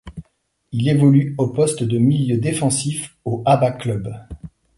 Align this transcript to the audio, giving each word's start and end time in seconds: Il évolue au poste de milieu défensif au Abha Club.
Il 0.71 0.89
évolue 0.89 1.35
au 1.37 1.49
poste 1.49 1.83
de 1.83 1.99
milieu 1.99 2.37
défensif 2.39 3.15
au 3.23 3.43
Abha 3.45 3.69
Club. 3.73 4.11